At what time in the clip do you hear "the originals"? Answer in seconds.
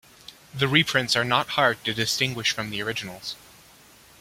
2.71-3.35